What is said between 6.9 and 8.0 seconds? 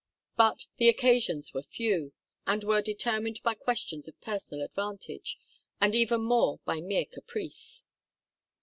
caprice.